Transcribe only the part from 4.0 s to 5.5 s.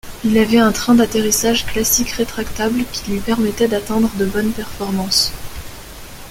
de bonnes performances.